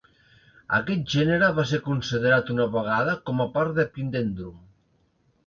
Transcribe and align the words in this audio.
Aquest 0.77 1.03
gènere 1.15 1.49
va 1.59 1.65
ser 1.71 1.79
considerat 1.89 2.49
una 2.55 2.67
vegada 2.77 3.15
com 3.29 3.45
a 3.47 3.49
part 3.59 3.77
d'"Epidendrum". 3.77 4.59